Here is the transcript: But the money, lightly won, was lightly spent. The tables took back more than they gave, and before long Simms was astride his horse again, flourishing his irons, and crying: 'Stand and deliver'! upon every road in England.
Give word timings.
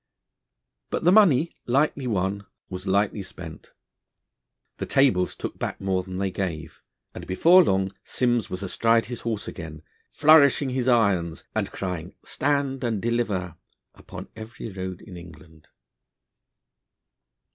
But 0.89 1.03
the 1.03 1.11
money, 1.11 1.51
lightly 1.67 2.07
won, 2.07 2.47
was 2.71 2.87
lightly 2.87 3.21
spent. 3.21 3.71
The 4.79 4.87
tables 4.87 5.35
took 5.35 5.59
back 5.59 5.79
more 5.79 6.01
than 6.01 6.15
they 6.15 6.31
gave, 6.31 6.81
and 7.13 7.27
before 7.27 7.63
long 7.63 7.91
Simms 8.03 8.49
was 8.49 8.63
astride 8.63 9.05
his 9.05 9.19
horse 9.21 9.47
again, 9.47 9.83
flourishing 10.11 10.71
his 10.71 10.87
irons, 10.87 11.43
and 11.53 11.71
crying: 11.71 12.15
'Stand 12.25 12.83
and 12.83 12.99
deliver'! 12.99 13.57
upon 13.93 14.29
every 14.35 14.71
road 14.71 15.01
in 15.03 15.17
England. 15.17 15.67